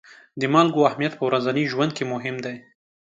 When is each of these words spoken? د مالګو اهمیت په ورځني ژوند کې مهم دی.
د 0.41 0.41
مالګو 0.53 0.87
اهمیت 0.89 1.13
په 1.17 1.23
ورځني 1.29 1.63
ژوند 1.71 1.91
کې 1.97 2.03
مهم 2.13 2.35
دی. 2.45 2.55